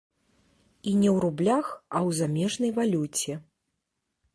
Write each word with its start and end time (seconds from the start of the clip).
І 0.91 0.93
не 1.01 1.09
ў 1.15 1.17
рублях, 1.27 1.65
а 1.75 1.97
ў 2.09 2.21
замежнай 2.23 2.71
валюце. 2.83 3.33